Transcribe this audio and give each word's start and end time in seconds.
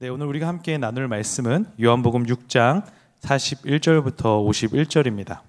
네, 0.00 0.08
오늘 0.08 0.28
우리가 0.28 0.46
함께 0.46 0.78
나눌 0.78 1.08
말씀은 1.08 1.66
요한복음 1.82 2.24
6장 2.26 2.84
41절부터 3.20 4.46
51절입니다. 4.48 5.40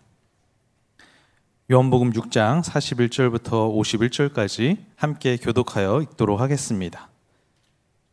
요한복음 1.72 2.12
6장 2.14 2.64
41절부터 2.64 3.72
51절까지 3.72 4.78
함께 4.96 5.38
교독하여 5.38 6.02
읽도록 6.02 6.40
하겠습니다. 6.40 7.10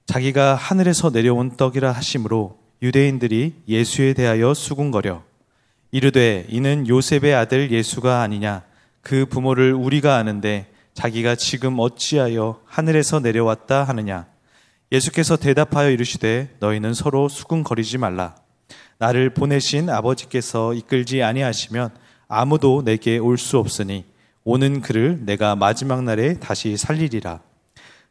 자기가 0.04 0.56
하늘에서 0.56 1.08
내려온 1.08 1.56
떡이라 1.56 1.90
하심으로 1.92 2.58
유대인들이 2.82 3.62
예수에 3.66 4.12
대하여 4.12 4.52
수군거려 4.52 5.22
이르되 5.90 6.44
이는 6.50 6.86
요셉의 6.86 7.34
아들 7.34 7.70
예수가 7.70 8.20
아니냐 8.20 8.62
그 9.00 9.24
부모를 9.24 9.72
우리가 9.72 10.16
아는데 10.16 10.70
자기가 10.92 11.36
지금 11.36 11.78
어찌하여 11.78 12.60
하늘에서 12.66 13.20
내려왔다 13.20 13.84
하느냐 13.84 14.35
예수께서 14.92 15.36
대답하여 15.36 15.90
이르시되 15.90 16.56
너희는 16.60 16.94
서로 16.94 17.28
수군거리지 17.28 17.98
말라. 17.98 18.36
나를 18.98 19.30
보내신 19.30 19.90
아버지께서 19.90 20.74
이끌지 20.74 21.22
아니하시면 21.22 21.90
아무도 22.28 22.82
내게 22.84 23.18
올 23.18 23.36
수 23.36 23.58
없으니 23.58 24.04
오는 24.44 24.80
그를 24.80 25.24
내가 25.24 25.56
마지막 25.56 26.02
날에 26.04 26.38
다시 26.38 26.76
살리리라. 26.76 27.40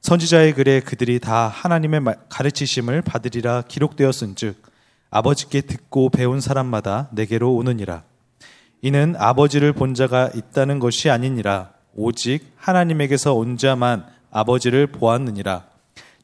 선지자의 0.01 0.53
글에 0.53 0.81
그들이 0.81 1.19
다 1.19 1.47
하나님의 1.47 2.01
가르치심을 2.29 3.01
받으리라 3.01 3.63
기록되었은즉 3.67 4.61
아버지께 5.09 5.61
듣고 5.61 6.09
배운 6.09 6.41
사람마다 6.41 7.09
내게로 7.13 7.55
오느니라. 7.55 8.03
이는 8.81 9.15
아버지를 9.17 9.71
본 9.73 9.93
자가 9.93 10.29
있다는 10.35 10.79
것이 10.79 11.09
아니니라. 11.09 11.71
오직 11.95 12.53
하나님에게서 12.57 13.33
온 13.33 13.57
자만 13.57 14.05
아버지를 14.29 14.87
보았느니라. 14.87 15.74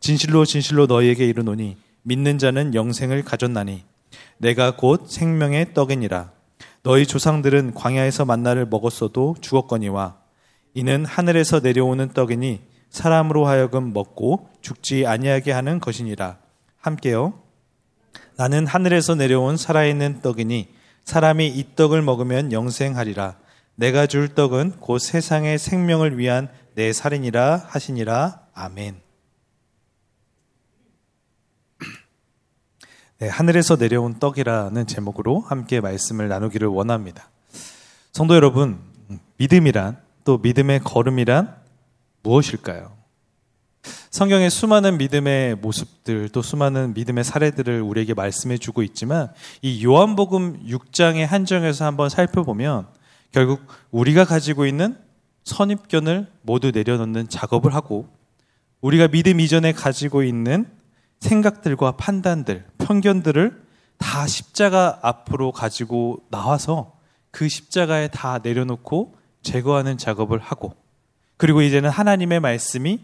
진실로 0.02 0.46
진실로 0.46 0.88
너희에게 0.88 1.28
이르노니 1.28 1.78
믿는 2.02 2.40
자는 2.40 2.74
영생을 2.74 3.24
가졌나니 3.24 3.84
내가 4.40 4.76
곧 4.76 5.06
생명의 5.08 5.76
떡이니라. 5.76 6.32
너희 6.82 7.06
조상들은 7.06 7.76
광야에서 7.76 8.26
만나를 8.26 8.66
먹었어도 8.66 9.36
죽었거니와 9.40 10.18
이는 10.74 11.06
하늘에서 11.06 11.60
내려오는 11.60 12.10
떡이니 12.10 12.62
사람으로 12.90 13.46
하여금 13.46 13.94
먹고 13.94 14.50
죽지 14.62 15.06
아니하게 15.06 15.52
하는 15.52 15.80
것이니라. 15.80 16.40
함께요. 16.80 17.40
나는 18.36 18.66
하늘에서 18.66 19.14
내려온 19.14 19.56
살아있는 19.56 20.22
떡이니 20.22 20.70
사람이 21.06 21.48
이 21.48 21.66
떡을 21.76 22.02
먹으면 22.02 22.52
영생하리라. 22.52 23.36
내가 23.76 24.08
줄 24.08 24.30
떡은 24.34 24.78
곧 24.80 24.98
세상의 24.98 25.60
생명을 25.60 26.18
위한 26.18 26.50
내 26.74 26.92
살이니라 26.92 27.68
하시니라. 27.68 28.48
아멘 28.56 29.11
네, 33.22 33.28
하늘에서 33.28 33.76
내려온 33.76 34.18
떡이라는 34.18 34.88
제목으로 34.88 35.42
함께 35.42 35.80
말씀을 35.80 36.28
나누기를 36.28 36.68
원합니다. 36.68 37.30
성도 38.12 38.34
여러분, 38.34 38.80
믿음이란 39.38 39.98
또 40.24 40.40
믿음의 40.40 40.80
걸음이란 40.80 41.56
무엇일까요? 42.24 42.92
성경의 44.10 44.50
수많은 44.50 44.98
믿음의 44.98 45.58
모습들 45.58 46.30
또 46.30 46.42
수많은 46.42 46.96
믿음의 46.96 47.24
사례들을 47.24 47.84
우리에게 47.84 48.16
말씀해 48.16 48.58
주고 48.58 48.82
있지만 48.82 49.32
이 49.62 49.86
요한복음 49.86 50.66
6장의 50.66 51.28
한정에서 51.28 51.86
한번 51.86 52.10
살펴보면 52.10 52.88
결국 53.32 53.62
우리가 53.92 54.26
가지고 54.26 54.66
있는 54.66 54.98
선입견을 55.44 56.26
모두 56.42 56.72
내려놓는 56.72 57.30
작업을 57.30 57.76
하고 57.76 58.10
우리가 58.82 59.10
믿음 59.10 59.40
이전에 59.40 59.74
가지고 59.74 60.24
있는 60.24 60.66
생각들과 61.22 61.94
판단들, 61.94 62.66
편견들을 62.78 63.62
다 63.98 64.28
십자가 64.28 65.00
앞으로 65.02 65.52
가지고 65.52 66.24
나와서 66.30 66.98
그 67.30 67.48
십자가에 67.48 68.10
다 68.10 68.40
내려놓고 68.44 69.16
제거하는 69.44 69.98
작업을 69.98 70.40
하고 70.40 70.76
그리고 71.38 71.62
이제는 71.62 71.90
하나님의 71.90 72.40
말씀이 72.40 73.00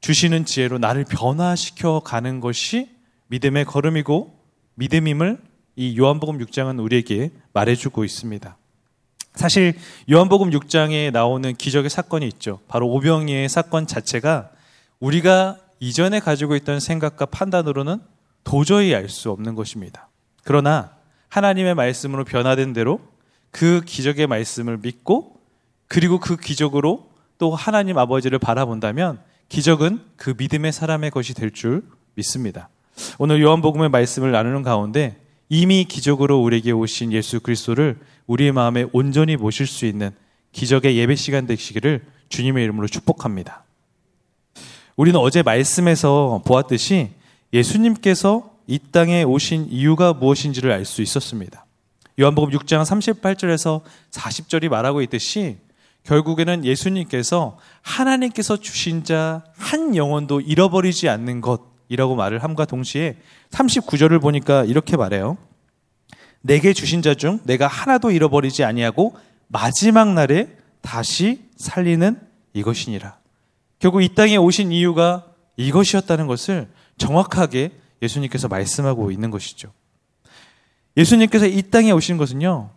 주시는 0.00 0.44
지혜로 0.44 0.78
나를 0.78 1.04
변화시켜 1.04 2.00
가는 2.04 2.40
것이 2.40 2.90
믿음의 3.28 3.64
걸음이고 3.64 4.38
믿음임을 4.74 5.40
이 5.76 5.96
요한복음 5.98 6.38
6장은 6.38 6.82
우리에게 6.82 7.30
말해주고 7.52 8.04
있습니다. 8.04 8.56
사실 9.34 9.74
요한복음 10.10 10.50
6장에 10.50 11.10
나오는 11.12 11.54
기적의 11.54 11.88
사건이 11.88 12.26
있죠. 12.28 12.60
바로 12.68 12.88
오병이의 12.90 13.48
사건 13.48 13.86
자체가 13.86 14.50
우리가 15.00 15.58
이전에 15.82 16.20
가지고 16.20 16.54
있던 16.54 16.78
생각과 16.78 17.26
판단으로는 17.26 17.98
도저히 18.44 18.94
알 18.94 19.08
수 19.08 19.32
없는 19.32 19.56
것입니다. 19.56 20.08
그러나 20.44 20.92
하나님의 21.28 21.74
말씀으로 21.74 22.24
변화된 22.24 22.72
대로 22.72 23.00
그 23.50 23.80
기적의 23.84 24.28
말씀을 24.28 24.78
믿고 24.78 25.40
그리고 25.88 26.20
그 26.20 26.36
기적으로 26.36 27.10
또 27.36 27.52
하나님 27.56 27.98
아버지를 27.98 28.38
바라본다면 28.38 29.18
기적은 29.48 30.00
그 30.16 30.34
믿음의 30.38 30.70
사람의 30.70 31.10
것이 31.10 31.34
될 31.34 31.50
줄 31.50 31.82
믿습니다. 32.14 32.68
오늘 33.18 33.42
요한복음의 33.42 33.88
말씀을 33.88 34.30
나누는 34.30 34.62
가운데 34.62 35.20
이미 35.48 35.84
기적으로 35.84 36.40
우리에게 36.42 36.70
오신 36.70 37.12
예수 37.12 37.40
그리스도를 37.40 37.98
우리의 38.28 38.52
마음에 38.52 38.86
온전히 38.92 39.34
모실 39.34 39.66
수 39.66 39.84
있는 39.86 40.12
기적의 40.52 40.96
예배 40.96 41.16
시간 41.16 41.48
되시기를 41.48 42.04
주님의 42.28 42.62
이름으로 42.62 42.86
축복합니다. 42.86 43.64
우리는 44.96 45.18
어제 45.18 45.42
말씀에서 45.42 46.42
보았듯이 46.44 47.10
예수님께서 47.52 48.50
이 48.66 48.78
땅에 48.78 49.22
오신 49.22 49.68
이유가 49.70 50.12
무엇인지를 50.12 50.70
알 50.70 50.84
수 50.84 51.02
있었습니다. 51.02 51.66
요한복음 52.20 52.50
6장 52.50 52.82
38절에서 52.84 53.80
40절이 54.10 54.68
말하고 54.68 55.02
있듯이 55.02 55.56
결국에는 56.04 56.64
예수님께서 56.64 57.58
하나님께서 57.80 58.56
주신 58.56 59.04
자 59.04 59.42
한 59.56 59.96
영혼도 59.96 60.40
잃어버리지 60.40 61.08
않는 61.08 61.40
것이라고 61.40 62.16
말을 62.16 62.42
함과 62.42 62.64
동시에 62.66 63.16
39절을 63.50 64.20
보니까 64.20 64.64
이렇게 64.64 64.96
말해요. 64.96 65.38
내게 66.42 66.72
주신 66.72 67.02
자 67.02 67.14
중 67.14 67.38
내가 67.44 67.66
하나도 67.66 68.10
잃어버리지 68.10 68.64
아니하고 68.64 69.16
마지막 69.48 70.12
날에 70.12 70.56
다시 70.82 71.40
살리는 71.56 72.18
이것이니라. 72.52 73.21
결국 73.82 74.00
이 74.00 74.14
땅에 74.14 74.36
오신 74.36 74.70
이유가 74.70 75.26
이것이었다는 75.56 76.28
것을 76.28 76.68
정확하게 76.98 77.72
예수님께서 78.00 78.46
말씀하고 78.46 79.10
있는 79.10 79.32
것이죠. 79.32 79.72
예수님께서 80.96 81.46
이 81.48 81.62
땅에 81.62 81.90
오신 81.90 82.16
것은요, 82.16 82.70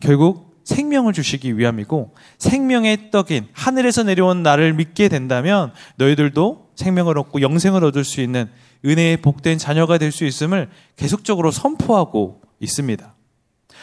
결국 0.00 0.60
생명을 0.64 1.12
주시기 1.12 1.56
위함이고 1.56 2.12
생명의 2.38 3.12
떡인 3.12 3.46
하늘에서 3.52 4.02
내려온 4.02 4.42
나를 4.42 4.72
믿게 4.72 5.08
된다면 5.08 5.72
너희들도 5.94 6.72
생명을 6.74 7.16
얻고 7.18 7.40
영생을 7.40 7.84
얻을 7.84 8.02
수 8.02 8.20
있는 8.20 8.50
은혜의 8.84 9.18
복된 9.18 9.58
자녀가 9.58 9.96
될 9.96 10.10
수 10.10 10.24
있음을 10.24 10.68
계속적으로 10.96 11.52
선포하고 11.52 12.42
있습니다. 12.58 13.14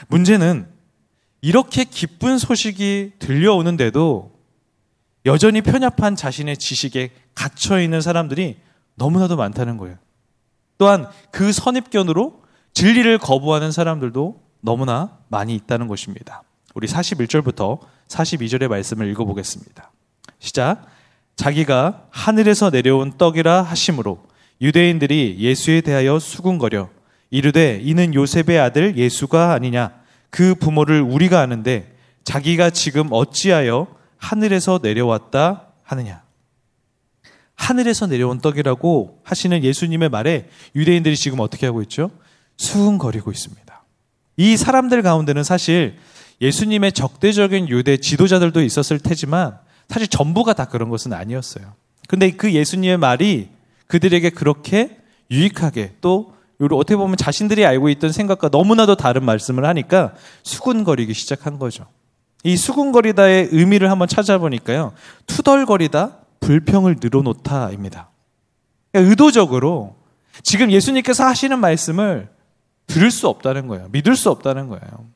문제는 0.10 0.68
이렇게 1.40 1.86
기쁜 1.86 2.38
소식이 2.38 3.14
들려오는데도 3.20 4.35
여전히 5.26 5.62
편협한 5.62 6.16
자신의 6.16 6.58
지식에 6.58 7.10
갇혀 7.34 7.80
있는 7.80 8.02
사람들이 8.02 8.58
너무나도 8.96 9.36
많다는 9.36 9.78
거예요. 9.78 9.98
또한 10.78 11.08
그 11.32 11.52
선입견으로 11.52 12.44
진리를 12.74 13.18
거부하는 13.18 13.72
사람들도 13.72 14.42
너무나 14.62 15.18
많이 15.30 15.56
있다는 15.56 15.88
것입니다. 15.88 16.44
우리 16.74 16.88
41절부터 16.88 17.80
42절의 18.08 18.68
말씀을 18.68 19.10
읽어보겠습니다. 19.12 19.92
시작. 20.40 20.86
자기가 21.36 22.08
하늘에서 22.12 22.70
내려온 22.70 23.18
떡이라 23.18 23.62
하심으로 23.64 24.24
유대인들이 24.62 25.38
예수에 25.40 25.82
대하여 25.82 26.20
수군거려 26.20 26.90
이르되 27.30 27.80
이는 27.82 28.14
요셉의 28.14 28.60
아들 28.60 28.98
예수가 28.98 29.54
아니냐 29.54 29.92
그 30.30 30.56
부모를 30.56 31.02
우리가 31.02 31.42
아는데 31.42 31.94
자기가 32.24 32.70
지금 32.70 33.10
어찌하여 33.12 33.88
하늘에서 34.18 34.80
내려왔다 34.82 35.68
하느냐. 35.84 36.24
하늘에서 37.56 38.08
내려온 38.08 38.42
떡이라고 38.42 39.22
하시는 39.24 39.64
예수님의 39.64 40.10
말에 40.10 40.50
유대인들이 40.76 41.16
지금 41.16 41.40
어떻게 41.40 41.66
하고 41.66 41.82
있죠? 41.84 42.12
수흥거리고 42.58 43.32
있습니다. 43.32 43.84
이 44.38 44.58
사람들 44.58 45.02
가운데는 45.02 45.44
사실 45.44 45.98
예수님의 46.42 46.92
적대적인 46.92 47.70
유대 47.70 47.98
지도자들도 47.98 48.62
있었을 48.62 49.00
테지만 49.00 49.58
사실 49.88 50.08
전부가 50.08 50.54
다 50.54 50.66
그런 50.66 50.90
것은 50.90 51.14
아니었어요. 51.14 51.74
근데 52.08 52.32
그 52.32 52.52
예수님의 52.52 52.98
말이 52.98 53.50
그들에게 53.88 54.32
그렇게 54.32 54.98
유익하게 55.32 55.96
또 56.02 56.36
어떻게 56.60 56.96
보면 56.96 57.18
자신들이 57.18 57.66
알고 57.66 57.90
있던 57.90 58.12
생각과 58.12 58.50
너무나도 58.52 58.96
다른 58.96 59.24
말씀을 59.24 59.66
하니까 59.66 60.14
수군거리기 60.44 61.14
시작한 61.14 61.58
거죠. 61.58 61.86
이 62.46 62.58
수군거리다의 62.58 63.50
의미를 63.52 63.90
한번 63.90 64.08
찾아보니까요. 64.08 64.94
투덜거리다, 65.26 66.20
불평을 66.42 66.98
늘어놓다입니다. 67.02 68.10
그러니까 68.92 69.10
의도적으로 69.10 69.96
지금 70.44 70.70
예수님께서 70.70 71.26
하시는 71.26 71.58
말씀을 71.58 72.30
들을 72.86 73.10
수 73.10 73.28
없다는 73.30 73.66
거예요. 73.66 73.88
믿을 73.92 74.16
수 74.16 74.30
없다는 74.30 74.68
거예요. 74.68 75.08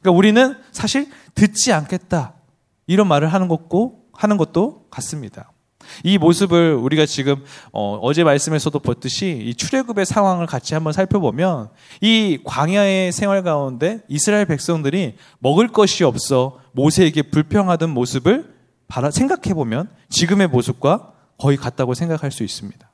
그러니까 0.00 0.10
우리는 0.18 0.56
사실 0.72 1.08
듣지 1.36 1.72
않겠다. 1.72 2.34
이런 2.88 3.06
말을 3.06 3.32
하는 3.32 3.46
것고 3.46 4.08
하는 4.12 4.36
것도 4.36 4.86
같습니다. 4.90 5.52
이 6.04 6.18
모습을 6.18 6.74
우리가 6.74 7.06
지금 7.06 7.44
어, 7.72 8.12
제 8.12 8.24
말씀에서도 8.24 8.78
봤듯이 8.78 9.42
이 9.44 9.54
출애굽의 9.54 10.06
상황을 10.06 10.46
같이 10.46 10.74
한번 10.74 10.92
살펴보면 10.92 11.68
이 12.00 12.38
광야의 12.44 13.12
생활 13.12 13.42
가운데 13.42 14.00
이스라엘 14.08 14.46
백성들이 14.46 15.16
먹을 15.38 15.68
것이 15.68 16.04
없어 16.04 16.58
모세에게 16.72 17.22
불평하던 17.22 17.90
모습을 17.90 18.54
바라 18.88 19.10
생각해 19.10 19.54
보면 19.54 19.88
지금의 20.08 20.48
모습과 20.48 21.12
거의 21.38 21.56
같다고 21.56 21.94
생각할 21.94 22.30
수 22.30 22.42
있습니다. 22.42 22.90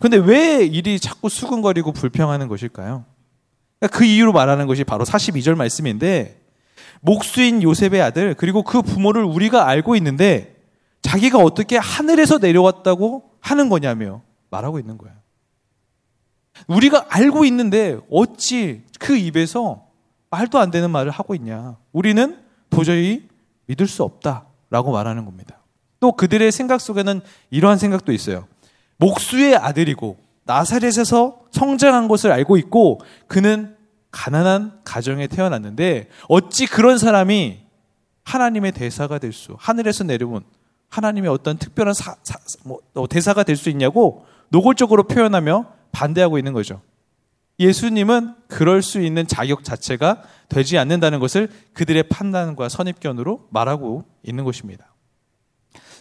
근데 0.00 0.16
왜 0.16 0.64
일이 0.64 0.98
자꾸 0.98 1.28
수근거리고 1.28 1.92
불평하는 1.92 2.48
것일까요? 2.48 3.04
그 3.92 4.04
이유로 4.04 4.32
말하는 4.32 4.66
것이 4.66 4.84
바로 4.84 5.04
42절 5.04 5.54
말씀인데 5.54 6.40
목수인 7.00 7.62
요셉의 7.62 8.00
아들 8.02 8.34
그리고 8.34 8.62
그 8.62 8.82
부모를 8.82 9.22
우리가 9.22 9.68
알고 9.68 9.96
있는데 9.96 10.55
자기가 11.06 11.38
어떻게 11.38 11.76
하늘에서 11.76 12.38
내려왔다고 12.38 13.30
하는 13.40 13.68
거냐며 13.68 14.22
말하고 14.50 14.80
있는 14.80 14.98
거예요. 14.98 15.14
우리가 16.66 17.06
알고 17.10 17.44
있는데 17.44 17.98
어찌 18.10 18.82
그 18.98 19.16
입에서 19.16 19.86
말도 20.30 20.58
안 20.58 20.72
되는 20.72 20.90
말을 20.90 21.12
하고 21.12 21.36
있냐. 21.36 21.76
우리는 21.92 22.42
도저히 22.70 23.28
믿을 23.66 23.86
수 23.86 24.02
없다 24.02 24.46
라고 24.68 24.90
말하는 24.90 25.24
겁니다. 25.24 25.60
또 26.00 26.10
그들의 26.10 26.50
생각 26.50 26.80
속에는 26.80 27.20
이러한 27.50 27.78
생각도 27.78 28.10
있어요. 28.10 28.48
목수의 28.96 29.54
아들이고 29.54 30.16
나사렛에서 30.42 31.42
성장한 31.52 32.08
것을 32.08 32.32
알고 32.32 32.56
있고 32.56 33.00
그는 33.28 33.76
가난한 34.10 34.80
가정에 34.82 35.28
태어났는데 35.28 36.08
어찌 36.28 36.66
그런 36.66 36.98
사람이 36.98 37.60
하나님의 38.24 38.72
대사가 38.72 39.18
될 39.18 39.32
수, 39.32 39.54
하늘에서 39.56 40.02
내려온 40.02 40.42
하나님의 40.88 41.30
어떤 41.30 41.58
특별한 41.58 41.94
사, 41.94 42.16
사, 42.22 42.38
뭐, 42.64 42.78
어, 42.94 43.08
대사가 43.08 43.42
될 43.42 43.56
수 43.56 43.70
있냐고 43.70 44.24
노골적으로 44.50 45.04
표현하며 45.04 45.72
반대하고 45.92 46.38
있는 46.38 46.52
거죠. 46.52 46.80
예수님은 47.58 48.34
그럴 48.48 48.82
수 48.82 49.00
있는 49.00 49.26
자격 49.26 49.64
자체가 49.64 50.22
되지 50.48 50.78
않는다는 50.78 51.20
것을 51.20 51.48
그들의 51.72 52.02
판단과 52.04 52.68
선입견으로 52.68 53.48
말하고 53.50 54.04
있는 54.22 54.44
것입니다. 54.44 54.94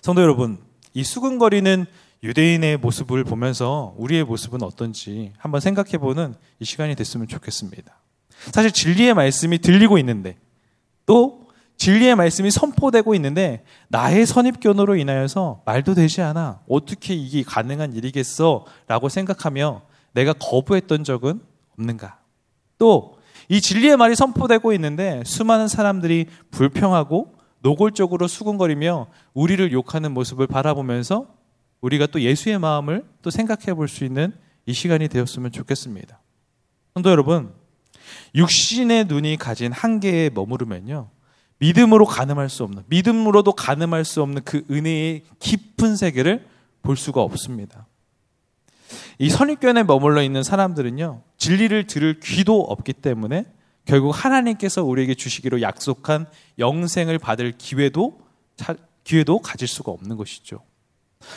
성도 0.02 0.22
여러분, 0.22 0.60
이 0.94 1.04
수근거리는 1.04 1.86
유대인의 2.24 2.78
모습을 2.78 3.24
보면서 3.24 3.94
우리의 3.98 4.24
모습은 4.24 4.64
어떤지 4.64 5.32
한번 5.38 5.62
생각해 5.62 5.98
보는 5.98 6.36
이 6.60 6.66
시간이 6.66 6.96
됐으면 6.96 7.28
좋겠습니다. 7.28 8.02
사실 8.52 8.72
진리의 8.72 9.14
말씀이 9.14 9.60
들리고 9.60 9.98
있는데 10.00 10.38
또 11.06 11.45
진리의 11.78 12.16
말씀이 12.16 12.52
선포되고 12.52 13.14
있는데 13.16 13.64
나의 13.90 14.26
선입견으로 14.26 14.96
인하여서 14.96 15.64
말도 15.66 15.94
되지 15.94 16.22
않아. 16.22 16.62
어떻게 16.70 17.14
이게 17.14 17.44
가능한 17.44 17.94
일이겠어? 17.94 18.66
라고 18.88 19.10
생각하며 19.10 19.82
내가 20.14 20.34
거부했던 20.34 21.04
적은 21.04 21.42
없는가? 21.78 22.20
또 22.78 23.16
이 23.50 23.62
진리의 23.62 23.98
말이 23.98 24.16
선포되고 24.16 24.74
있는데 24.74 25.22
수많은 25.26 25.68
사람들이 25.68 26.28
불평하고 26.52 27.36
노골적으로 27.62 28.28
수군거리며 28.28 29.08
우리를 29.34 29.72
욕하는 29.72 30.14
모습을 30.14 30.48
바라보면서 30.48 31.28
우리가 31.82 32.08
또 32.08 32.22
예수의 32.22 32.60
마음을 32.60 33.06
또 33.22 33.30
생각해 33.30 33.74
볼 33.76 33.88
수 33.88 34.04
있는 34.04 34.34
이 34.66 34.74
시간이 34.74 35.08
되었으면 35.10 35.52
좋겠습니다. 35.52 36.20
성도 36.96 37.12
여러분, 37.12 37.54
육신의 38.34 39.06
눈이 39.06 39.38
가진 39.38 39.72
한계에 39.72 40.30
머무르면요. 40.32 41.10
믿음으로 41.60 42.06
가늠할 42.06 42.50
수 42.50 42.64
없는, 42.64 42.84
믿음으로도 42.88 43.54
가늠할 43.54 44.06
수 44.06 44.22
없는 44.22 44.44
그 44.44 44.66
은혜의 44.70 45.24
깊은 45.40 45.96
세계를 45.96 46.48
볼 46.82 46.98
수가 46.98 47.22
없습니다. 47.22 47.88
이 49.18 49.30
선입견에 49.30 49.84
머물러 49.84 50.22
있는 50.22 50.44
사람들은요, 50.44 51.22
진리를 51.38 51.88
들을 51.88 52.20
귀도 52.20 52.62
없기 52.62 52.94
때문에 52.94 53.46
결국 53.86 54.12
하나님께서 54.12 54.84
우리에게 54.84 55.16
주시기로 55.16 55.62
약속한 55.62 56.26
영생을 56.60 57.20
받을 57.20 57.54
기회도, 57.58 58.20
기회도 59.04 59.40
가질 59.40 59.68
수가 59.68 59.92
없는 59.92 60.18
것이죠. 60.18 60.62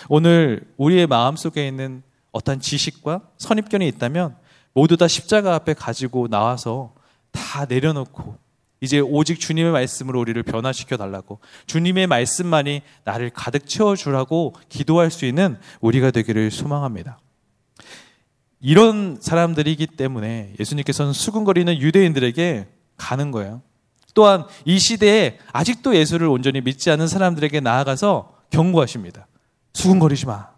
오늘 0.09 0.73
우리의 0.76 1.06
마음 1.06 1.37
속에 1.37 1.67
있는 1.67 2.03
어떤 2.32 2.61
지식과 2.61 3.23
선입견이 3.38 3.87
있다면 3.88 4.37
모두 4.75 4.97
다 4.97 5.09
십자가 5.09 5.55
앞에 5.55 5.75
가지고 5.75 6.29
나와서 6.29 6.94
다 7.31 7.64
내려놓고 7.64 8.37
이제 8.81 9.01
오직 9.01 9.41
주님의 9.41 9.73
말씀으로 9.73 10.21
우리를 10.21 10.41
변화시켜 10.43 10.97
달라고 10.97 11.41
주님의 11.67 12.07
말씀만이 12.07 12.83
나를 13.05 13.31
가득 13.31 13.67
채워 13.67 13.97
주라고 13.97 14.55
기도할 14.69 15.11
수 15.11 15.25
있는 15.25 15.59
우리가 15.81 16.11
되기를 16.11 16.51
소망합니다. 16.51 17.19
이런 18.61 19.19
사람들이기 19.21 19.87
때문에 19.87 20.55
예수님께서는 20.59 21.13
수군거리는 21.13 21.79
유대인들에게 21.79 22.67
가는 22.97 23.31
거예요. 23.31 23.63
또한 24.15 24.45
이 24.65 24.79
시대에 24.79 25.39
아직도 25.53 25.95
예수를 25.95 26.27
온전히 26.29 26.61
믿지 26.61 26.91
않는 26.91 27.07
사람들에게 27.07 27.61
나아가서 27.61 28.35
경고하십니다. 28.51 29.29
수군거리지 29.75 30.27
마. 30.27 30.49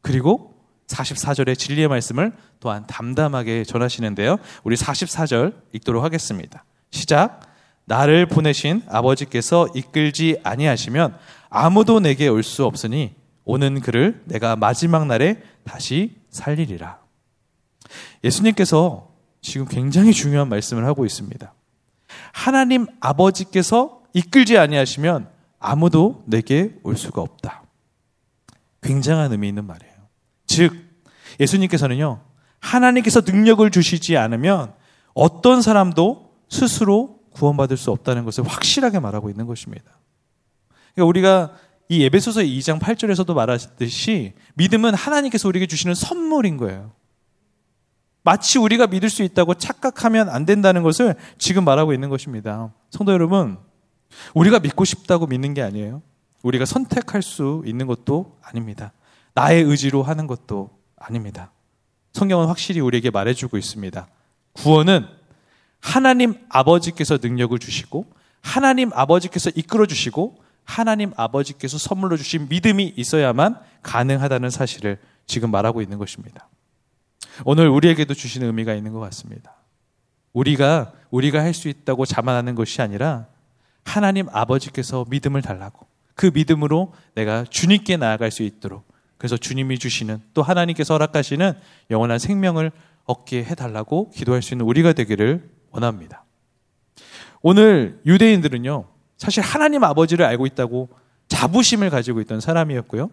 그리고 0.00 0.54
44절의 0.86 1.58
진리의 1.58 1.88
말씀을 1.88 2.32
또한 2.58 2.86
담담하게 2.86 3.64
전하시는데요. 3.64 4.38
우리 4.64 4.76
44절 4.76 5.54
읽도록 5.74 6.02
하겠습니다. 6.02 6.64
시작. 6.90 7.40
나를 7.84 8.26
보내신 8.26 8.82
아버지께서 8.88 9.68
이끌지 9.74 10.40
아니하시면 10.44 11.16
아무도 11.48 12.00
내게 12.00 12.28
올 12.28 12.42
수 12.42 12.64
없으니 12.64 13.14
오는 13.44 13.80
그를 13.80 14.22
내가 14.26 14.54
마지막 14.54 15.06
날에 15.06 15.42
다시 15.64 16.16
살리리라. 16.30 17.00
예수님께서 18.22 19.10
지금 19.42 19.66
굉장히 19.66 20.12
중요한 20.12 20.48
말씀을 20.48 20.84
하고 20.84 21.04
있습니다. 21.04 21.52
하나님 22.32 22.86
아버지께서 23.00 24.02
이끌지 24.12 24.58
아니하시면 24.58 25.28
아무도 25.58 26.22
내게 26.26 26.74
올 26.82 26.96
수가 26.96 27.22
없다. 27.22 27.62
굉장한 28.82 29.32
의미 29.32 29.48
있는 29.48 29.66
말이에요. 29.66 29.94
즉 30.46 30.74
예수님께서는요. 31.40 32.20
하나님께서 32.60 33.22
능력을 33.22 33.68
주시지 33.70 34.16
않으면 34.16 34.74
어떤 35.14 35.62
사람도 35.62 36.29
스스로 36.50 37.20
구원받을 37.30 37.76
수 37.76 37.90
없다는 37.90 38.24
것을 38.24 38.46
확실하게 38.46 38.98
말하고 38.98 39.30
있는 39.30 39.46
것입니다. 39.46 39.98
그러니까 40.94 41.08
우리가 41.08 41.56
이 41.88 42.02
예배소서 42.02 42.40
2장 42.42 42.78
8절에서도 42.78 43.32
말하듯이 43.32 44.34
믿음은 44.54 44.94
하나님께서 44.94 45.48
우리에게 45.48 45.66
주시는 45.66 45.94
선물인 45.94 46.56
거예요. 46.56 46.92
마치 48.22 48.58
우리가 48.58 48.86
믿을 48.86 49.08
수 49.08 49.22
있다고 49.22 49.54
착각하면 49.54 50.28
안 50.28 50.44
된다는 50.44 50.82
것을 50.82 51.14
지금 51.38 51.64
말하고 51.64 51.94
있는 51.94 52.10
것입니다. 52.10 52.72
성도 52.90 53.12
여러분, 53.12 53.58
우리가 54.34 54.58
믿고 54.58 54.84
싶다고 54.84 55.26
믿는 55.26 55.54
게 55.54 55.62
아니에요. 55.62 56.02
우리가 56.42 56.64
선택할 56.64 57.22
수 57.22 57.62
있는 57.64 57.86
것도 57.86 58.38
아닙니다. 58.42 58.92
나의 59.34 59.62
의지로 59.62 60.02
하는 60.02 60.26
것도 60.26 60.70
아닙니다. 60.96 61.52
성경은 62.12 62.46
확실히 62.46 62.80
우리에게 62.80 63.10
말해주고 63.10 63.56
있습니다. 63.56 64.06
구원은 64.52 65.06
하나님 65.80 66.34
아버지께서 66.48 67.18
능력을 67.20 67.58
주시고 67.58 68.06
하나님 68.42 68.90
아버지께서 68.94 69.50
이끌어 69.54 69.86
주시고 69.86 70.42
하나님 70.64 71.12
아버지께서 71.16 71.78
선물로 71.78 72.16
주신 72.16 72.48
믿음이 72.48 72.94
있어야만 72.96 73.58
가능하다는 73.82 74.50
사실을 74.50 74.98
지금 75.26 75.50
말하고 75.50 75.82
있는 75.82 75.98
것입니다. 75.98 76.48
오늘 77.44 77.68
우리에게도 77.68 78.14
주시는 78.14 78.46
의미가 78.48 78.74
있는 78.74 78.92
것 78.92 79.00
같습니다. 79.00 79.54
우리가 80.32 80.92
우리가 81.10 81.40
할 81.40 81.54
수 81.54 81.68
있다고 81.68 82.06
자만하는 82.06 82.54
것이 82.54 82.82
아니라 82.82 83.26
하나님 83.84 84.28
아버지께서 84.30 85.04
믿음을 85.08 85.42
달라고 85.42 85.86
그 86.14 86.30
믿음으로 86.32 86.92
내가 87.14 87.44
주님께 87.48 87.96
나아갈 87.96 88.30
수 88.30 88.42
있도록 88.42 88.86
그래서 89.16 89.36
주님이 89.36 89.78
주시는 89.78 90.22
또 90.34 90.42
하나님께서 90.42 90.94
허락하시는 90.94 91.54
영원한 91.90 92.18
생명을 92.18 92.70
얻게 93.04 93.42
해달라고 93.44 94.10
기도할 94.10 94.42
수 94.42 94.54
있는 94.54 94.66
우리가 94.66 94.92
되기를 94.92 95.50
원합니다. 95.70 96.24
오늘 97.42 98.00
유대인들은요, 98.04 98.84
사실 99.16 99.42
하나님 99.42 99.84
아버지를 99.84 100.24
알고 100.26 100.46
있다고 100.46 100.88
자부심을 101.28 101.90
가지고 101.90 102.20
있던 102.20 102.40
사람이었고요. 102.40 103.10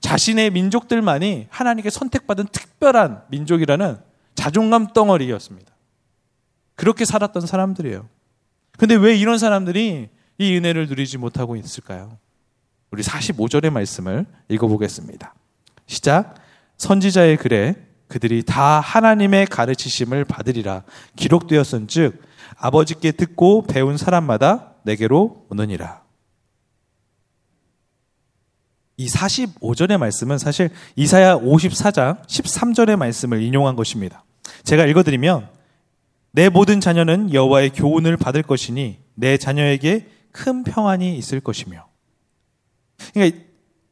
자신의 0.00 0.50
민족들만이 0.50 1.46
하나님께 1.50 1.90
선택받은 1.90 2.46
특별한 2.52 3.24
민족이라는 3.28 3.98
자존감 4.34 4.88
덩어리였습니다. 4.88 5.72
그렇게 6.74 7.04
살았던 7.04 7.46
사람들이에요. 7.46 8.08
근데 8.76 8.94
왜 8.96 9.16
이런 9.16 9.38
사람들이 9.38 10.08
이 10.38 10.56
은혜를 10.56 10.88
누리지 10.88 11.18
못하고 11.18 11.56
있을까요? 11.56 12.18
우리 12.90 13.02
45절의 13.02 13.70
말씀을 13.70 14.26
읽어보겠습니다. 14.48 15.34
시작. 15.86 16.34
선지자의 16.76 17.36
글에 17.36 17.76
그들이 18.14 18.44
다 18.44 18.78
하나님의 18.78 19.46
가르치심을 19.46 20.24
받으리라 20.24 20.84
기록되었은즉 21.16 22.22
아버지께 22.56 23.10
듣고 23.10 23.66
배운 23.66 23.96
사람마다 23.96 24.74
내게로 24.84 25.46
오느니라. 25.50 26.00
이 28.96 29.08
45절의 29.08 29.98
말씀은 29.98 30.38
사실 30.38 30.70
이사야 30.94 31.38
54장 31.38 32.24
13절의 32.28 32.94
말씀을 32.94 33.42
인용한 33.42 33.74
것입니다. 33.74 34.22
제가 34.62 34.86
읽어드리면 34.86 35.48
내 36.30 36.48
모든 36.48 36.80
자녀는 36.80 37.34
여호와의 37.34 37.70
교훈을 37.70 38.16
받을 38.16 38.44
것이니 38.44 39.00
내 39.14 39.36
자녀에게 39.38 40.06
큰 40.30 40.62
평안이 40.62 41.18
있을 41.18 41.40
것이며. 41.40 41.88
그러니까 43.12 43.40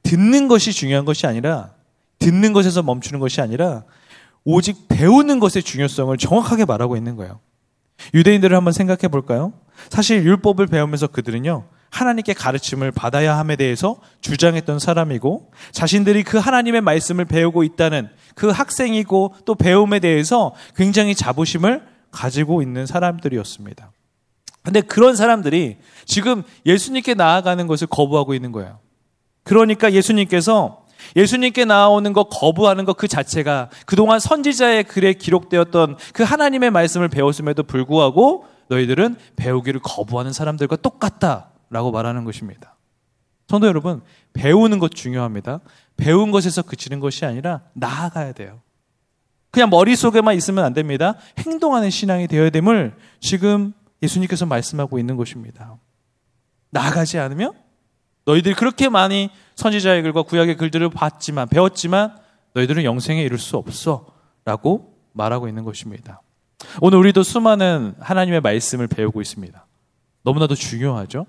듣는 0.04 0.46
것이 0.46 0.70
중요한 0.72 1.04
것이 1.04 1.26
아니라 1.26 1.74
듣는 2.20 2.52
것에서 2.52 2.84
멈추는 2.84 3.18
것이 3.18 3.40
아니라 3.40 3.82
오직 4.44 4.88
배우는 4.88 5.38
것의 5.38 5.62
중요성을 5.62 6.16
정확하게 6.16 6.64
말하고 6.64 6.96
있는 6.96 7.16
거예요. 7.16 7.40
유대인들을 8.14 8.56
한번 8.56 8.72
생각해 8.72 9.08
볼까요? 9.08 9.52
사실 9.88 10.24
율법을 10.24 10.66
배우면서 10.66 11.06
그들은요, 11.08 11.64
하나님께 11.90 12.32
가르침을 12.32 12.90
받아야 12.90 13.36
함에 13.36 13.56
대해서 13.56 14.00
주장했던 14.20 14.78
사람이고, 14.78 15.52
자신들이 15.72 16.22
그 16.24 16.38
하나님의 16.38 16.80
말씀을 16.80 17.24
배우고 17.26 17.62
있다는 17.64 18.08
그 18.34 18.48
학생이고 18.48 19.34
또 19.44 19.54
배움에 19.54 20.00
대해서 20.00 20.54
굉장히 20.74 21.14
자부심을 21.14 21.86
가지고 22.10 22.62
있는 22.62 22.86
사람들이었습니다. 22.86 23.92
근데 24.62 24.80
그런 24.80 25.16
사람들이 25.16 25.78
지금 26.06 26.42
예수님께 26.64 27.14
나아가는 27.14 27.66
것을 27.66 27.86
거부하고 27.88 28.34
있는 28.34 28.52
거예요. 28.52 28.78
그러니까 29.42 29.92
예수님께서 29.92 30.81
예수님께 31.16 31.64
나오는 31.66 32.12
것 32.12 32.28
거부하는 32.30 32.84
것 32.84 32.92
그 33.02 33.08
자체가 33.08 33.68
그동안 33.84 34.20
선지자의 34.20 34.84
글에 34.84 35.14
기록되었던 35.14 35.96
그 36.12 36.22
하나님의 36.22 36.70
말씀을 36.70 37.08
배웠음에도 37.08 37.64
불구하고 37.64 38.46
너희들은 38.68 39.16
배우기를 39.34 39.80
거부하는 39.82 40.32
사람들과 40.32 40.76
똑같다라고 40.76 41.90
말하는 41.90 42.24
것입니다. 42.24 42.76
성도 43.48 43.66
여러분, 43.66 44.02
배우는 44.34 44.78
것 44.78 44.92
중요합니다. 44.92 45.60
배운 45.96 46.30
것에서 46.30 46.62
그치는 46.62 47.00
것이 47.00 47.24
아니라 47.24 47.62
나아가야 47.72 48.34
돼요. 48.34 48.60
그냥 49.50 49.68
머릿속에만 49.68 50.36
있으면 50.36 50.64
안 50.64 50.72
됩니다. 50.72 51.16
행동하는 51.38 51.90
신앙이 51.90 52.28
되어야 52.28 52.50
됨을 52.50 52.94
지금 53.18 53.72
예수님께서 54.00 54.46
말씀하고 54.46 54.98
있는 55.00 55.16
것입니다. 55.16 55.76
나아가지 56.70 57.18
않으면 57.18 57.52
너희들이 58.24 58.54
그렇게 58.54 58.88
많이 58.88 59.30
선지자의 59.56 60.02
글과 60.02 60.22
구약의 60.22 60.56
글들을 60.56 60.90
봤지만 60.90 61.48
배웠지만 61.48 62.16
너희들은 62.54 62.84
영생에 62.84 63.22
이를 63.22 63.38
수 63.38 63.56
없어 63.56 64.06
라고 64.44 64.94
말하고 65.12 65.48
있는 65.48 65.64
것입니다. 65.64 66.22
오늘 66.80 66.98
우리도 66.98 67.22
수많은 67.22 67.94
하나님의 67.98 68.40
말씀을 68.40 68.86
배우고 68.86 69.20
있습니다. 69.20 69.66
너무나도 70.22 70.54
중요하죠. 70.54 71.26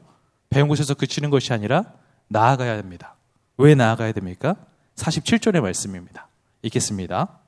배운 0.49 0.67
곳에서 0.67 0.93
그치는 0.93 1.29
것이 1.29 1.51
아니라 1.53 1.85
나아가야 2.27 2.75
됩니다. 2.77 3.15
왜 3.57 3.75
나아가야 3.75 4.11
됩니까? 4.11 4.55
47절의 4.95 5.61
말씀입니다. 5.61 6.27
읽겠습니다. 6.61 7.39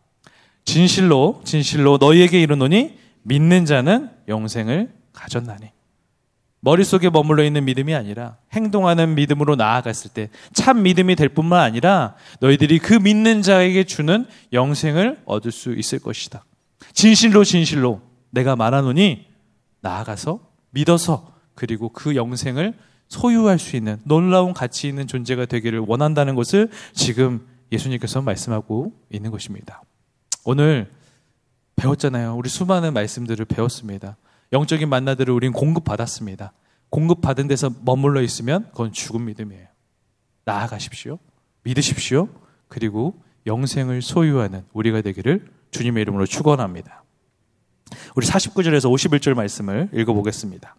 진실로 0.66 1.42
진실로 1.44 1.98
너희에게 1.98 2.42
이르노니 2.42 2.98
믿는 3.24 3.66
자는 3.66 4.10
영생을 4.28 4.94
가졌나니. 5.14 5.75
머릿속에 6.66 7.12
머물러 7.12 7.44
있는 7.44 7.64
믿음이 7.64 7.94
아니라 7.94 8.38
행동하는 8.52 9.14
믿음으로 9.14 9.56
나아갔을 9.56 10.12
때 10.12 10.30
참 10.52 10.82
믿음이 10.82 11.16
될 11.16 11.30
뿐만 11.30 11.62
아니라 11.62 12.16
너희들이 12.40 12.80
그 12.80 12.94
믿는 12.96 13.44
자에게 13.44 13.84
주는 13.84 14.26
영생을 14.52 15.22
얻을 15.26 15.52
수 15.52 15.74
있을 15.74 16.00
것이다. 16.00 16.44
진실로 16.94 17.44
진실로 17.44 18.02
내가 18.32 18.56
말하노니 18.56 19.28
나아가서 19.82 20.40
믿어서 20.72 21.36
그리고 21.54 21.90
그 21.90 22.16
영생을 22.16 22.74
소유할 23.10 23.60
수 23.60 23.76
있는 23.76 24.00
놀라운 24.04 24.54
가치 24.54 24.88
있는 24.88 25.06
존재가 25.06 25.46
되기를 25.46 25.80
원한다는 25.80 26.34
것을 26.34 26.72
지금 26.94 27.48
예수님께서 27.72 28.24
말씀하고 28.24 28.92
있는 29.12 29.30
것입니다. 29.30 29.84
오늘 30.44 30.90
배웠잖아요. 31.76 32.36
우리 32.36 32.50
수많은 32.50 32.94
말씀들을 32.94 33.46
배웠습니다. 33.46 34.18
영적인 34.54 34.90
만나들을 34.90 35.34
우린 35.34 35.52
공급받았습니다. 35.52 36.54
공급받은 36.90 37.48
데서 37.48 37.72
머물러 37.82 38.22
있으면 38.22 38.68
그건 38.72 38.92
죽은 38.92 39.26
믿음이에요. 39.26 39.68
나아가십시오. 40.46 41.20
믿으십시오. 41.64 42.30
그리고 42.68 43.22
영생을 43.48 44.02
소유하는 44.02 44.64
우리가 44.74 45.02
되기를 45.02 45.48
주님의 45.72 46.02
이름으로 46.02 46.26
축원합니다. 46.26 47.04
우리 48.16 48.26
49절에서 48.26 48.92
51절 48.92 49.34
말씀을 49.34 49.90
읽어보겠습니다. 49.94 50.76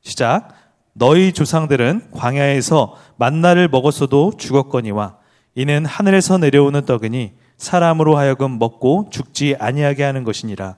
시작. 0.00 0.54
너희 0.94 1.32
조상들은 1.32 2.10
광야에서 2.12 2.96
만나를 3.16 3.68
먹었어도 3.68 4.32
죽었거니와 4.36 5.18
이는 5.54 5.84
하늘에서 5.86 6.38
내려오는 6.38 6.84
떡이니 6.84 7.34
사람으로 7.56 8.16
하여금 8.16 8.58
먹고 8.58 9.08
죽지 9.10 9.56
아니하게 9.58 10.02
하는 10.02 10.24
것이니라. 10.24 10.76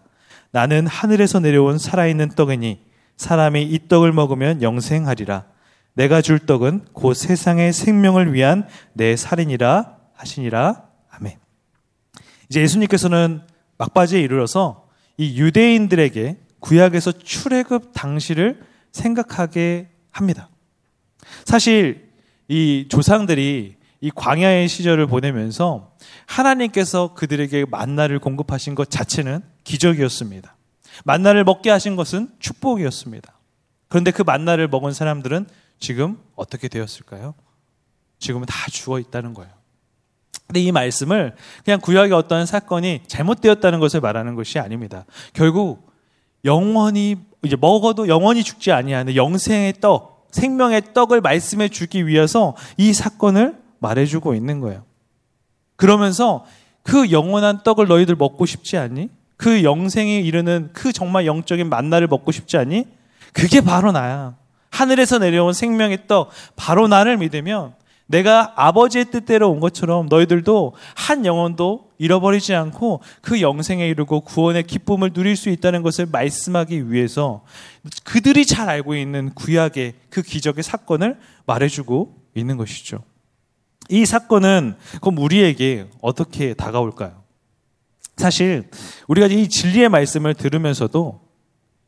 나는 0.55 0.87
하늘에서 0.87 1.41
내려온 1.41 1.79
살아있는 1.79 2.29
떡이니 2.37 2.81
사람이 3.17 3.65
이 3.65 3.89
떡을 3.89 4.13
먹으면 4.13 4.63
영생하리라. 4.63 5.47
내가 5.95 6.23
줄 6.23 6.39
떡은 6.39 6.87
곧 6.93 7.15
세상의 7.15 7.73
생명을 7.73 8.33
위한 8.33 8.69
내 8.93 9.17
살인이라 9.17 9.97
하시니라. 10.15 10.85
아멘. 11.11 11.39
이제 12.49 12.61
예수님께서는 12.61 13.41
막바지에 13.79 14.21
이르러서 14.21 14.87
이 15.17 15.41
유대인들에게 15.41 16.39
구약에서 16.61 17.11
출애굽 17.11 17.91
당시를 17.93 18.63
생각하게 18.93 19.89
합니다. 20.13 20.51
사실 21.45 22.13
이 22.47 22.87
조상들이 22.89 23.75
이 24.01 24.11
광야의 24.15 24.69
시절을 24.69 25.09
보내면서 25.09 25.97
하나님께서 26.27 27.13
그들에게 27.15 27.65
만나를 27.65 28.21
공급하신 28.21 28.77
것 28.77 28.89
자체는 28.89 29.43
기적이었습니다. 29.65 30.57
만나를 31.05 31.45
먹게 31.45 31.71
하신 31.71 31.97
것은 31.97 32.29
축복이었습니다. 32.39 33.33
그런데 33.89 34.11
그 34.11 34.23
만나를 34.23 34.69
먹은 34.69 34.93
사람들은 34.93 35.47
지금 35.79 36.19
어떻게 36.37 36.69
되었을까요? 36.69 37.35
지금은 38.19 38.47
다 38.47 38.55
죽어 38.71 38.99
있다는 38.99 39.35
거예요. 39.35 39.53
근데 40.47 40.61
이 40.61 40.73
말씀을 40.73 41.35
그냥 41.65 41.81
구약의 41.81 42.13
어떤 42.13 42.47
사건이 42.47 43.03
잘못되었다는 43.07 43.81
것을 43.81 44.01
말하는 44.01 44.35
것이 44.35 44.59
아닙니다. 44.59 45.05
결국 45.33 45.91
영원히 46.45 47.17
이제 47.43 47.57
먹어도 47.57 48.09
영원히 48.09 48.43
죽지 48.43 48.73
아니하는 48.73 49.17
영생의 49.17 49.75
떡, 49.81 50.29
생명의 50.31 50.95
떡을 50.95 51.21
말씀해 51.21 51.69
주기 51.69 52.07
위해서 52.07 52.55
이 52.77 52.93
사건을 52.93 53.59
말해 53.79 54.07
주고 54.07 54.35
있는 54.35 54.61
거예요. 54.61 54.85
그러면서 55.77 56.45
그 56.83 57.11
영원한 57.11 57.63
떡을 57.63 57.87
너희들 57.87 58.15
먹고 58.17 58.47
싶지 58.47 58.77
않니? 58.77 59.11
그 59.37 59.63
영생에 59.65 60.21
이르는 60.21 60.71
그 60.73 60.93
정말 60.93 61.27
영적인 61.27 61.69
만나를 61.69 62.07
먹고 62.07 62.33
싶지 62.33 62.57
않니? 62.57 62.87
그게 63.33 63.61
바로 63.61 63.93
나야. 63.93 64.37
하늘에서 64.71 65.19
내려온 65.19 65.53
생명의 65.53 66.07
떡, 66.07 66.31
바로 66.57 66.89
나를 66.89 67.17
믿으면 67.19 67.75
내가 68.07 68.53
아버지의 68.57 69.07
뜻대로 69.07 69.51
온 69.51 69.61
것처럼 69.61 70.07
너희들도 70.09 70.75
한 70.95 71.25
영혼도 71.25 71.93
잃어버리지 71.99 72.55
않고 72.55 73.03
그 73.23 73.41
영생에 73.41 73.89
이르고 73.89 74.21
구원의 74.21 74.65
기쁨을 74.65 75.13
누릴 75.13 75.37
수 75.37 75.49
있다는 75.49 75.83
것을 75.83 76.07
말씀하기 76.07 76.91
위해서 76.93 77.45
그들이 78.05 78.45
잘 78.45 78.69
알고 78.69 78.95
있는 78.95 79.33
구약의 79.35 79.95
그 80.11 80.23
기적의 80.23 80.63
사건을 80.63 81.19
말해주고 81.47 82.15
있는 82.35 82.57
것이죠. 82.57 83.03
이 83.89 84.05
사건은 84.05 84.77
그럼 85.01 85.19
우리에게 85.19 85.87
어떻게 86.01 86.55
다가올까요? 86.55 87.24
사실 88.17 88.69
우리가 89.09 89.27
이 89.27 89.49
진리의 89.49 89.89
말씀을 89.89 90.35
들으면서도 90.35 91.21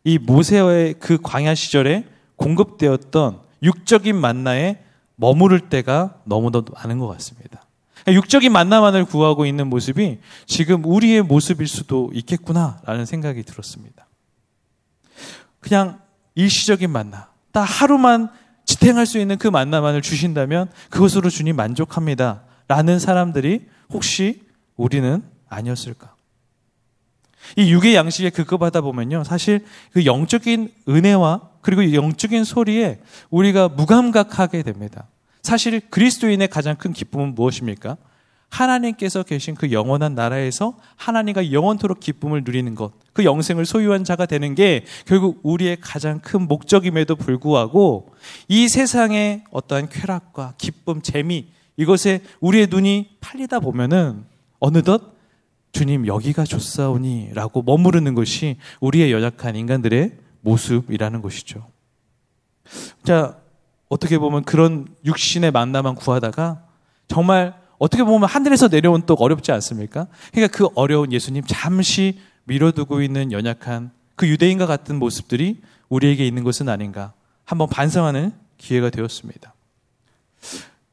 이 0.04 0.18
모세의 0.18 0.94
그 0.98 1.18
광야 1.22 1.54
시절에 1.54 2.04
공급되었던 2.36 3.40
육적인 3.62 4.16
만나에 4.16 4.82
머무를 5.16 5.68
때가 5.68 6.20
너무나 6.24 6.62
많은 6.74 6.98
것 6.98 7.08
같습니다. 7.08 7.62
육적인 8.08 8.52
만나만을 8.52 9.04
구하고 9.04 9.46
있는 9.46 9.68
모습이 9.68 10.18
지금 10.46 10.84
우리의 10.84 11.22
모습일 11.22 11.66
수도 11.66 12.10
있겠구나라는 12.12 13.04
생각이 13.04 13.42
들었습니다. 13.42 14.06
그냥 15.58 16.00
일시적인 16.36 16.90
만나, 16.90 17.30
딱 17.50 17.62
하루만 17.62 18.30
지탱할 18.64 19.06
수 19.06 19.18
있는 19.18 19.38
그 19.38 19.48
만나만을 19.48 20.02
주신다면 20.02 20.70
그것으로 20.90 21.30
주님 21.30 21.56
만족합니다. 21.56 22.42
라는 22.68 22.98
사람들이 22.98 23.66
혹시 23.90 24.42
우리는 24.76 25.22
아니었을까? 25.48 26.15
이 27.56 27.72
육의 27.72 27.94
양식에 27.94 28.30
급급하다 28.30 28.80
보면요. 28.80 29.24
사실 29.24 29.64
그 29.92 30.04
영적인 30.04 30.72
은혜와 30.88 31.50
그리고 31.60 31.92
영적인 31.92 32.44
소리에 32.44 33.00
우리가 33.30 33.68
무감각하게 33.68 34.62
됩니다. 34.62 35.08
사실 35.42 35.80
그리스도인의 35.90 36.48
가장 36.48 36.76
큰 36.76 36.92
기쁨은 36.92 37.34
무엇입니까? 37.34 37.96
하나님께서 38.48 39.22
계신 39.22 39.54
그 39.54 39.72
영원한 39.72 40.14
나라에서 40.14 40.76
하나님과 40.96 41.52
영원토록 41.52 42.00
기쁨을 42.00 42.42
누리는 42.44 42.74
것, 42.74 42.92
그 43.12 43.24
영생을 43.24 43.66
소유한 43.66 44.04
자가 44.04 44.26
되는 44.26 44.54
게 44.54 44.84
결국 45.06 45.40
우리의 45.42 45.78
가장 45.80 46.20
큰 46.20 46.46
목적임에도 46.46 47.16
불구하고 47.16 48.14
이 48.48 48.68
세상의 48.68 49.44
어떠한 49.50 49.88
쾌락과 49.88 50.54
기쁨, 50.58 51.02
재미, 51.02 51.46
이것에 51.76 52.20
우리의 52.40 52.68
눈이 52.70 53.16
팔리다 53.20 53.60
보면은 53.60 54.24
어느덧 54.58 55.15
주님 55.76 56.06
여기가 56.06 56.44
좋사오니 56.44 57.32
라고 57.34 57.60
머무르는 57.60 58.14
것이 58.14 58.56
우리의 58.80 59.12
연약한 59.12 59.56
인간들의 59.56 60.12
모습이라는 60.40 61.20
것이죠. 61.20 61.66
자, 63.04 63.36
어떻게 63.90 64.16
보면 64.16 64.44
그런 64.44 64.88
육신의 65.04 65.50
만남만 65.50 65.96
구하다가 65.96 66.64
정말 67.08 67.54
어떻게 67.76 68.04
보면 68.04 68.26
하늘에서 68.26 68.68
내려온 68.68 69.04
떡 69.04 69.20
어렵지 69.20 69.52
않습니까? 69.52 70.06
그러니까 70.32 70.56
그 70.56 70.66
어려운 70.74 71.12
예수님 71.12 71.44
잠시 71.46 72.20
밀어두고 72.44 73.02
있는 73.02 73.30
연약한 73.30 73.90
그 74.14 74.26
유대인과 74.26 74.64
같은 74.64 74.98
모습들이 74.98 75.60
우리에게 75.90 76.26
있는 76.26 76.42
것은 76.42 76.70
아닌가 76.70 77.12
한번 77.44 77.68
반성하는 77.68 78.32
기회가 78.56 78.88
되었습니다. 78.88 79.52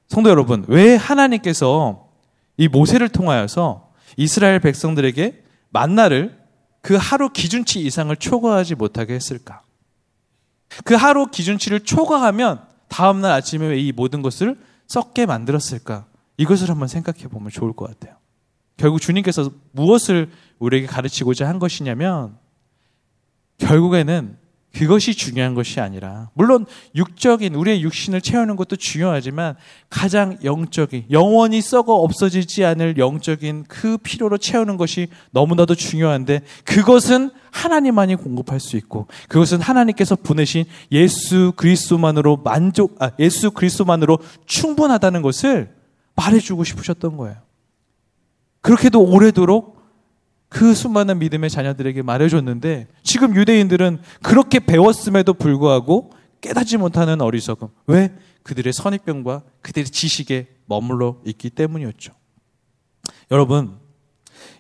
성도 0.10 0.30
여러분, 0.30 0.66
왜 0.68 0.98
하나님께서 0.98 2.10
이 2.58 2.68
모세를 2.68 3.08
통하여서 3.08 3.83
이스라엘 4.18 4.60
백성들에게 4.60 5.44
만나를 5.70 6.38
그 6.82 6.96
하루 6.96 7.30
기준치 7.30 7.82
이상을 7.82 8.16
초과하지 8.16 8.76
못하게 8.76 9.14
했을까? 9.14 9.62
그 10.84 10.96
하루 10.96 11.28
기준치를 11.28 11.82
초과하면 11.82 12.62
다음날 12.90 13.32
아침에 13.32 13.68
왜 13.68 13.80
이 13.80 13.92
모든 13.92 14.22
것을 14.22 14.58
썩게 14.88 15.26
만들었을까? 15.26 16.06
이것을 16.38 16.70
한번 16.70 16.88
생각해 16.88 17.28
보면 17.28 17.52
좋을 17.52 17.74
것 17.74 17.88
같아요. 17.90 18.18
결국 18.78 19.00
주님께서 19.00 19.52
무엇을 19.72 20.32
우리에게 20.60 20.88
가르치고자 20.88 21.48
한 21.48 21.60
것이냐면 21.60 22.38
결국에는 23.60 24.38
그것이 24.74 25.14
중요한 25.14 25.54
것이 25.54 25.80
아니라 25.80 26.30
물론 26.34 26.66
육적인 26.96 27.54
우리의 27.54 27.84
육신을 27.84 28.22
채우는 28.22 28.56
것도 28.56 28.76
중요하지만 28.76 29.56
가장 29.88 30.40
영적인 30.44 31.06
영원히 31.12 31.62
썩어 31.62 31.94
없어지지 31.94 32.66
않을 32.66 32.98
영적인 32.98 33.66
그 33.68 33.98
필요로 34.00 34.40
채우는 34.40 34.78
것이 34.78 35.10
너무나도 35.30 35.76
중요한데 35.76 36.42
그것은 36.66 37.30
하나님만이 37.52 38.16
공급할 38.16 38.60
수 38.60 38.76
있고 38.78 39.08
그것은 39.30 39.62
하나님께서 39.62 40.16
보내신 40.16 40.66
예수 40.92 41.54
그리스도만으로 41.56 42.38
만족 42.38 42.96
아 43.00 43.12
예수 43.20 43.52
그리스도만으로 43.52 44.18
충분하다는 44.48 45.22
것을 45.22 45.72
말해 46.16 46.40
주고 46.40 46.64
싶으셨던 46.64 47.18
거예요. 47.18 47.38
그렇게도 48.62 49.04
오래도록 49.04 49.83
그 50.54 50.76
수많은 50.76 51.18
믿음의 51.18 51.50
자녀들에게 51.50 52.04
말해줬는데 52.04 52.88
지금 53.02 53.36
유대인들은 53.36 54.00
그렇게 54.22 54.60
배웠음에도 54.60 55.34
불구하고 55.34 56.12
깨닫지 56.42 56.78
못하는 56.78 57.22
어리석음. 57.22 57.70
왜? 57.88 58.14
그들의 58.44 58.72
선입견과 58.72 59.42
그들의 59.62 59.86
지식에 59.86 60.48
머물러 60.68 61.20
있기 61.26 61.50
때문이었죠. 61.50 62.14
여러분, 63.32 63.80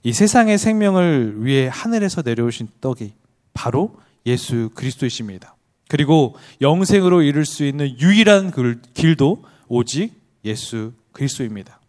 이 0.01 0.13
세상의 0.13 0.57
생명을 0.57 1.45
위해 1.45 1.69
하늘에서 1.71 2.23
내려오신 2.23 2.69
떡이 2.81 3.13
바로 3.53 3.95
예수 4.25 4.71
그리스도이십니다. 4.73 5.55
그리고 5.89 6.35
영생으로 6.59 7.21
이룰 7.21 7.45
수 7.45 7.63
있는 7.63 7.99
유일한 7.99 8.51
길도 8.95 9.43
오직 9.67 10.11
예수 10.43 10.93
그리스도입니다. 11.11 11.79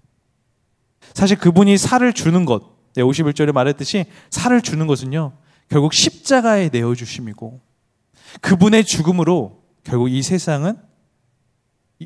사실 1.14 1.38
그분이 1.38 1.78
살을 1.78 2.12
주는 2.12 2.44
것, 2.44 2.73
네, 2.94 3.02
51절에 3.02 3.52
말했듯이 3.52 4.06
살을 4.30 4.62
주는 4.62 4.86
것은요, 4.86 5.32
결국 5.68 5.92
십자가에 5.92 6.70
내어주심이고, 6.72 7.60
그분의 8.40 8.84
죽음으로 8.84 9.62
결국 9.84 10.08
이 10.08 10.22
세상은 10.22 10.76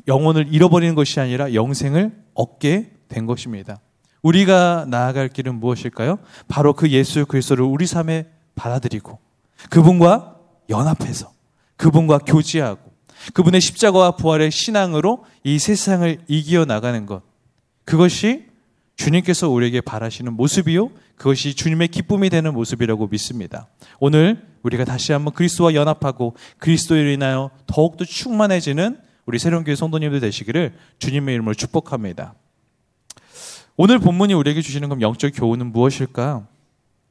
영혼을 0.07 0.53
잃어버리는 0.53 0.93
것이 0.95 1.19
아니라 1.19 1.53
영생을 1.53 2.11
얻게 2.33 2.91
된 3.07 3.25
것입니다. 3.25 3.79
우리가 4.21 4.85
나아갈 4.87 5.29
길은 5.29 5.59
무엇일까요? 5.59 6.19
바로 6.47 6.73
그 6.73 6.89
예수 6.89 7.25
그리스도를 7.25 7.63
우리 7.63 7.87
삶에 7.87 8.27
받아들이고 8.55 9.17
그분과 9.69 10.37
연합해서 10.69 11.31
그분과 11.77 12.19
교제하고 12.19 12.81
그분의 13.33 13.61
십자가와 13.61 14.11
부활의 14.11 14.51
신앙으로 14.51 15.25
이 15.43 15.59
세상을 15.59 16.23
이겨 16.27 16.65
나가는 16.65 17.05
것. 17.05 17.21
그것이 17.85 18.48
주님께서 18.99 19.49
우리에게 19.49 19.79
바라시는 19.79 20.33
모습이요. 20.33 20.91
그것이 21.15 21.55
주님의 21.55 21.87
기쁨이 21.87 22.29
되는 22.29 22.53
모습이라고 22.53 23.07
믿습니다. 23.07 23.69
오늘 23.99 24.45
우리가 24.61 24.83
다시 24.83 25.13
한번 25.13 25.33
그리스도와 25.33 25.73
연합하고 25.73 26.35
그리스도로 26.57 27.09
인하여 27.09 27.49
더욱더 27.65 28.03
충만해지는 28.03 28.99
우리 29.25 29.39
새로운 29.39 29.63
교회 29.63 29.75
성도님들 29.75 30.19
되시기를 30.19 30.73
주님의 30.99 31.33
이름으로 31.35 31.53
축복합니다. 31.53 32.33
오늘 33.77 33.99
본문이 33.99 34.33
우리에게 34.33 34.61
주시는 34.61 34.89
그럼 34.89 35.01
영적 35.01 35.31
교훈은 35.33 35.71
무엇일까? 35.71 36.45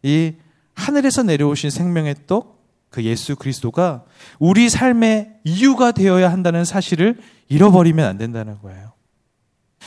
이 0.03 0.35
하늘에서 0.75 1.23
내려오신 1.23 1.71
생명의 1.71 2.17
떡, 2.27 2.63
그 2.91 3.03
예수 3.03 3.35
그리스도가 3.35 4.05
우리 4.39 4.69
삶의 4.69 5.41
이유가 5.45 5.93
되어야 5.93 6.31
한다는 6.31 6.67
사실을 6.67 7.17
잃어버리면 7.49 8.07
안 8.07 8.19
된다는 8.19 8.59
거예요. 8.61 8.98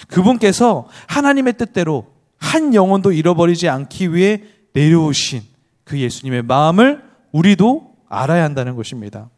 그분께서 0.07 0.87
하나님의 1.07 1.57
뜻대로 1.57 2.07
한 2.37 2.73
영혼도 2.73 3.11
잃어버리지 3.11 3.69
않기 3.69 4.13
위해 4.13 4.43
내려오신 4.73 5.41
그 5.83 5.99
예수님의 5.99 6.43
마음을 6.43 7.03
우리도 7.31 7.95
알아야 8.09 8.43
한다는 8.43 8.75
것입니다. 8.75 9.29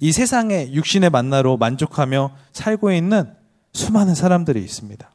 이 0.00 0.12
세상에 0.12 0.72
육신의 0.72 1.10
만나로 1.10 1.56
만족하며 1.56 2.36
살고 2.52 2.92
있는 2.92 3.34
수많은 3.72 4.14
사람들이 4.14 4.62
있습니다. 4.62 5.10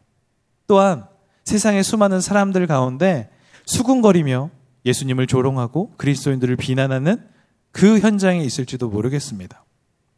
또한 0.68 1.06
세상의 1.44 1.84
수많은 1.84 2.22
사람들 2.22 2.66
가운데 2.68 3.30
수군거리며 3.66 4.50
예수님을 4.86 5.28
조롱하고 5.28 5.94
그리스도인들을 5.98 6.56
비난하는 6.56 7.28
그 7.72 8.00
현장에 8.00 8.44
있을지도 8.44 8.90
모르겠습니다. 8.90 9.64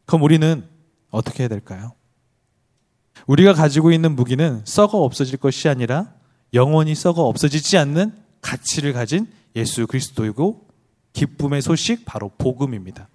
그럼 0.05 0.23
우리는 0.23 0.63
어떻게 1.09 1.43
해야 1.43 1.47
될까요? 1.47 1.93
우리가 3.25 3.53
가지고 3.53 3.91
있는 3.91 4.15
무기는 4.15 4.61
썩어 4.65 4.99
없어질 4.99 5.37
것이 5.37 5.67
아니라 5.67 6.13
영원히 6.53 6.95
썩어 6.95 7.23
없어지지 7.23 7.77
않는 7.77 8.13
가치를 8.41 8.93
가진 8.93 9.27
예수 9.55 9.87
그리스도이고 9.87 10.67
기쁨의 11.13 11.61
소식 11.61 12.05
바로 12.05 12.31
복음입니다. 12.37 13.09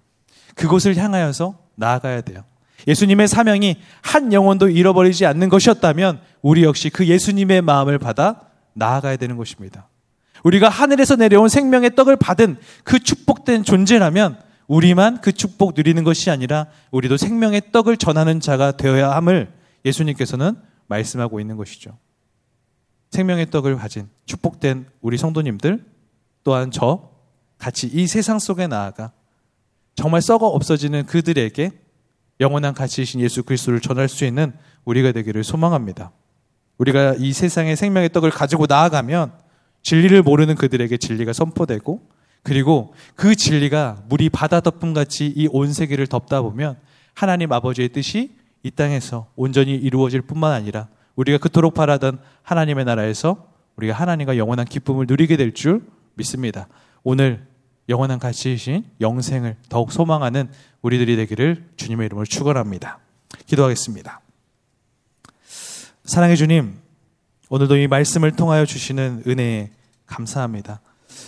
그곳을 0.55 0.97
향하여서 0.97 1.57
나아가야 1.75 2.21
돼요. 2.21 2.43
예수님의 2.87 3.27
사명이 3.27 3.77
한 4.01 4.33
영혼도 4.33 4.69
잃어버리지 4.69 5.25
않는 5.25 5.49
것이었다면 5.49 6.19
우리 6.41 6.63
역시 6.63 6.89
그 6.89 7.07
예수님의 7.07 7.61
마음을 7.61 7.97
받아 7.97 8.41
나아가야 8.73 9.15
되는 9.15 9.37
것입니다. 9.37 9.87
우리가 10.43 10.67
하늘에서 10.67 11.15
내려온 11.15 11.47
생명의 11.47 11.95
떡을 11.95 12.17
받은 12.17 12.57
그 12.83 12.99
축복된 12.99 13.63
존재라면 13.63 14.37
우리만 14.67 15.21
그 15.21 15.31
축복 15.31 15.73
누리는 15.75 16.03
것이 16.03 16.29
아니라 16.29 16.67
우리도 16.91 17.15
생명의 17.15 17.71
떡을 17.71 17.95
전하는 17.97 18.41
자가 18.41 18.73
되어야 18.73 19.11
함을 19.11 19.52
예수님께서는 19.85 20.55
말씀하고 20.87 21.39
있는 21.39 21.57
것이죠. 21.57 21.97
생명의 23.11 23.49
떡을 23.51 23.75
가진 23.77 24.09
축복된 24.25 24.87
우리 25.01 25.17
성도님들 25.17 25.85
또한 26.43 26.71
저 26.71 27.11
같이 27.57 27.87
이 27.87 28.07
세상 28.07 28.39
속에 28.39 28.67
나아가 28.67 29.11
정말 29.95 30.21
썩어 30.21 30.47
없어지는 30.47 31.05
그들에게 31.05 31.71
영원한 32.39 32.73
가치이신 32.73 33.21
예수 33.21 33.43
그리스도를 33.43 33.79
전할 33.79 34.09
수 34.09 34.25
있는 34.25 34.53
우리가 34.85 35.11
되기를 35.11 35.43
소망합니다. 35.43 36.11
우리가 36.79 37.15
이 37.19 37.31
세상의 37.31 37.75
생명의 37.75 38.09
떡을 38.09 38.31
가지고 38.31 38.65
나아가면 38.67 39.31
진리를 39.83 40.21
모르는 40.23 40.55
그들에게 40.55 40.97
진리가 40.97 41.33
선포되고 41.33 42.09
그리고 42.41 42.93
그 43.15 43.35
진리가 43.35 44.03
물이 44.09 44.29
바다 44.29 44.59
덮음 44.59 44.93
같이 44.93 45.27
이 45.27 45.47
온 45.51 45.71
세계를 45.71 46.07
덮다 46.07 46.41
보면 46.41 46.77
하나님 47.13 47.51
아버지의 47.53 47.89
뜻이 47.89 48.35
이 48.63 48.71
땅에서 48.71 49.27
온전히 49.35 49.75
이루어질 49.75 50.21
뿐만 50.21 50.53
아니라 50.53 50.87
우리가 51.15 51.37
그토록 51.37 51.73
바라던 51.73 52.19
하나님의 52.41 52.85
나라에서 52.85 53.47
우리가 53.75 53.93
하나님과 53.93 54.37
영원한 54.37 54.65
기쁨을 54.65 55.05
누리게 55.07 55.37
될 55.37 55.53
줄 55.53 55.85
믿습니다. 56.15 56.67
오늘 57.03 57.45
영원한 57.89 58.19
가치이신 58.19 58.85
영생을 59.01 59.57
더욱 59.67 59.91
소망하는 59.91 60.49
우리들이 60.81 61.15
되기를 61.17 61.65
주님의 61.75 62.05
이름을 62.05 62.25
축원합니다. 62.25 62.99
기도하겠습니다. 63.45 64.21
사랑해 66.05 66.35
주님, 66.35 66.79
오늘도 67.49 67.77
이 67.77 67.87
말씀을 67.87 68.31
통하여 68.31 68.65
주시는 68.65 69.23
은혜에 69.27 69.71
감사합니다. 70.05 70.81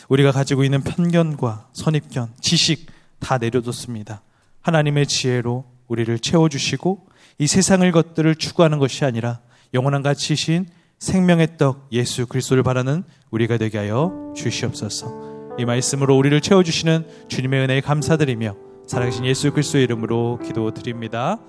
우리가 0.09 0.31
가지고 0.31 0.63
있는 0.63 0.81
편견과 0.81 1.69
선입견, 1.73 2.33
지식 2.41 2.87
다 3.19 3.37
내려뒀습니다. 3.37 4.21
하나님의 4.61 5.07
지혜로 5.07 5.65
우리를 5.87 6.17
채워주시고 6.19 7.07
이 7.37 7.47
세상을 7.47 7.89
것들을 7.91 8.35
추구하는 8.35 8.79
것이 8.79 9.03
아니라 9.05 9.39
영원한 9.73 10.01
가치이신 10.03 10.67
생명의 10.99 11.57
떡 11.57 11.87
예수 11.91 12.25
그리스도를 12.27 12.63
바라는 12.63 13.03
우리가 13.31 13.57
되게 13.57 13.77
하여 13.77 14.33
주시옵소서. 14.35 15.55
이 15.57 15.65
말씀으로 15.65 16.17
우리를 16.17 16.39
채워 16.41 16.63
주시는 16.63 17.05
주님의 17.27 17.63
은혜에 17.63 17.81
감사드리며 17.81 18.55
살아계신 18.87 19.25
예수 19.25 19.51
그리스도의 19.51 19.83
이름으로 19.85 20.39
기도드립니다. 20.43 21.39